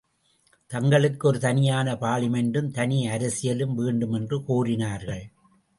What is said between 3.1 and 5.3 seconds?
அரசியலும் வேண்டுமென்று கோரினார்கள்.